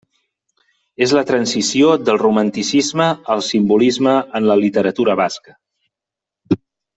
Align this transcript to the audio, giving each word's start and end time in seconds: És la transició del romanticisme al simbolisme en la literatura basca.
És 1.07 1.11
la 1.17 1.21
transició 1.31 1.91
del 2.09 2.17
romanticisme 2.23 3.09
al 3.35 3.45
simbolisme 3.51 4.17
en 4.41 4.49
la 4.53 4.57
literatura 4.63 5.17
basca. 5.25 5.55